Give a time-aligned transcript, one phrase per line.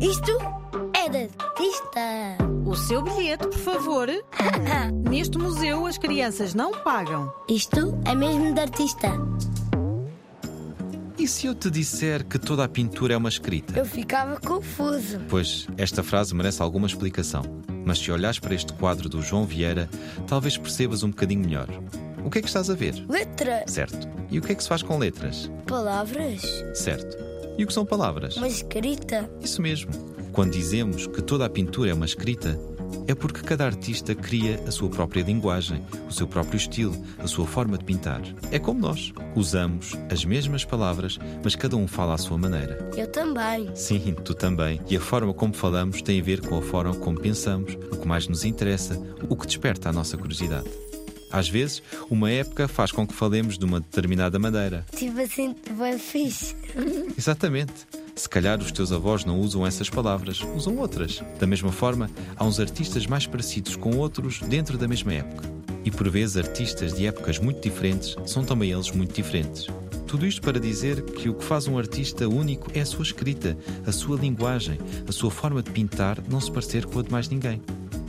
[0.00, 0.32] Isto
[0.94, 2.00] é de artista.
[2.64, 4.08] O seu bilhete, por favor.
[5.10, 7.32] Neste museu as crianças não pagam.
[7.48, 9.08] Isto é mesmo de artista.
[11.18, 13.76] E se eu te disser que toda a pintura é uma escrita?
[13.78, 15.20] Eu ficava confuso.
[15.28, 17.42] Pois, esta frase merece alguma explicação.
[17.84, 19.88] Mas se olhares para este quadro do João Vieira,
[20.26, 21.68] talvez percebas um bocadinho melhor.
[22.24, 22.94] O que é que estás a ver?
[23.08, 24.08] Letra, Certo.
[24.30, 25.50] E o que é que se faz com letras?
[25.66, 26.42] palavras,
[26.74, 27.27] Certo.
[27.58, 28.36] E o que são palavras?
[28.36, 29.28] uma escrita.
[29.42, 29.90] Isso mesmo.
[30.32, 32.58] Quando dizemos que toda a pintura é uma escrita,
[33.06, 37.46] é porque cada artista cria a sua própria linguagem, o seu próprio estilo, a sua
[37.46, 38.22] forma de pintar.
[38.50, 39.12] É como nós.
[39.34, 42.90] Usamos as mesmas palavras, mas cada um fala à sua maneira.
[42.96, 43.74] Eu também.
[43.74, 44.80] Sim, tu também.
[44.88, 48.06] E a forma como falamos tem a ver com a forma como pensamos, o que
[48.06, 50.68] mais nos interessa, o que desperta a nossa curiosidade.
[51.30, 54.84] Às vezes, uma época faz com que falemos de uma determinada maneira.
[54.94, 56.54] Tipo assim, bem fixe.
[57.16, 57.72] Exatamente.
[58.14, 61.22] Se calhar os teus avós não usam essas palavras, usam outras.
[61.38, 65.48] Da mesma forma, há uns artistas mais parecidos com outros dentro da mesma época.
[65.84, 69.68] E por vezes artistas de épocas muito diferentes são também eles muito diferentes.
[70.08, 73.56] Tudo isto para dizer que o que faz um artista único é a sua escrita,
[73.86, 77.28] a sua linguagem, a sua forma de pintar não se parecer com a de mais
[77.28, 77.62] ninguém.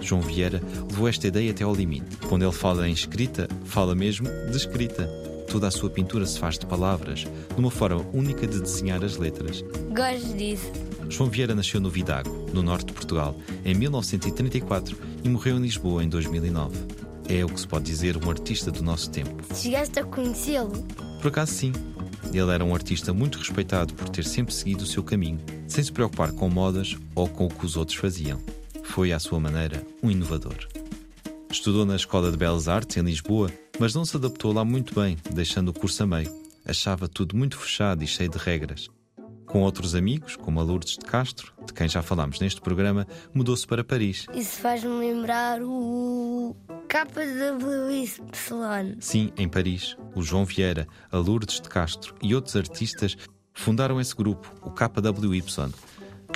[0.00, 2.16] João Vieira levou esta ideia até ao limite.
[2.28, 5.06] Quando ele fala em escrita, fala mesmo de escrita.
[5.50, 9.16] Toda a sua pintura se faz de palavras, de uma forma única de desenhar as
[9.16, 9.64] letras.
[9.94, 10.70] Gosto disso.
[11.08, 16.04] João Vieira nasceu no Vidago, no norte de Portugal, em 1934 e morreu em Lisboa
[16.04, 16.76] em 2009.
[17.28, 19.44] É o que se pode dizer um artista do nosso tempo.
[19.54, 20.84] Chegaste a conhecê-lo?
[21.20, 21.72] Por acaso, sim.
[22.32, 25.90] Ele era um artista muito respeitado por ter sempre seguido o seu caminho, sem se
[25.90, 28.38] preocupar com modas ou com o que os outros faziam.
[28.90, 30.66] Foi, à sua maneira, um inovador.
[31.48, 35.16] Estudou na Escola de Belas Artes, em Lisboa, mas não se adaptou lá muito bem,
[35.30, 36.28] deixando o curso a meio.
[36.66, 38.88] Achava tudo muito fechado e cheio de regras.
[39.46, 43.64] Com outros amigos, como a Lourdes de Castro, de quem já falámos neste programa, mudou-se
[43.64, 44.26] para Paris.
[44.34, 46.56] Isso faz-me lembrar o
[46.88, 48.10] KWY.
[48.98, 53.16] Sim, em Paris, o João Vieira, a Lourdes de Castro e outros artistas
[53.54, 55.44] fundaram esse grupo, o KWY,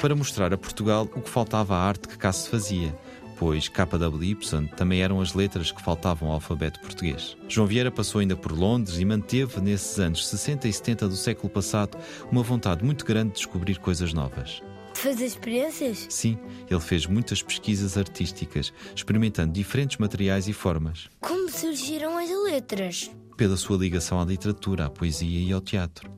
[0.01, 2.97] para mostrar a Portugal o que faltava à arte que cá se fazia,
[3.37, 4.37] pois KWY
[4.77, 7.37] também eram as letras que faltavam ao alfabeto português.
[7.49, 11.49] João Vieira passou ainda por Londres e manteve nesses anos 60 e 70 do século
[11.49, 11.99] passado
[12.31, 14.63] uma vontade muito grande de descobrir coisas novas.
[14.93, 16.07] De fazer experiências?
[16.09, 16.39] Sim,
[16.71, 21.09] ele fez muitas pesquisas artísticas, experimentando diferentes materiais e formas.
[21.21, 23.11] Como surgiram as letras?
[23.37, 26.11] pela sua ligação à literatura, à poesia e ao teatro.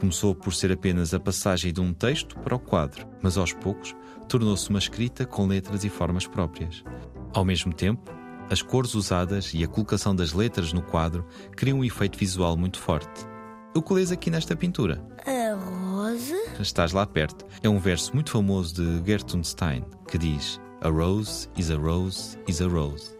[0.00, 3.96] Começou por ser apenas a passagem de um texto para o quadro, mas aos poucos
[4.28, 6.84] tornou-se uma escrita com letras e formas próprias.
[7.32, 8.10] Ao mesmo tempo,
[8.50, 11.26] as cores usadas e a colocação das letras no quadro
[11.56, 13.26] criam um efeito visual muito forte.
[13.74, 15.04] O que lês aqui nesta pintura?
[15.26, 16.36] A rosa?
[16.60, 17.44] Estás lá perto.
[17.62, 22.38] É um verso muito famoso de Gertrude Stein que diz: A rose is a rose
[22.48, 23.16] is a rose.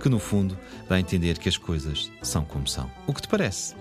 [0.00, 0.56] Que no fundo
[0.88, 2.90] dá a entender que as coisas são como são.
[3.06, 3.74] O que te parece?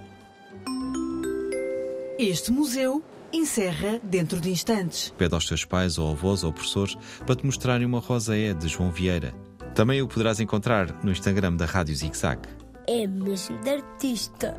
[2.26, 3.04] Este museu
[3.34, 5.14] encerra dentro de instantes.
[5.18, 6.96] Pede aos teus pais ou avós ou professores
[7.26, 9.36] para te mostrarem uma rosa é de João Vieira.
[9.76, 12.40] Também o poderás encontrar no Instagram da Rádio Zig Zag.
[12.88, 14.58] É mesmo de artista.